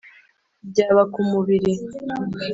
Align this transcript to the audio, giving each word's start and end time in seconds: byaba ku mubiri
byaba 0.69 1.03
ku 1.13 1.19
mubiri 1.29 1.73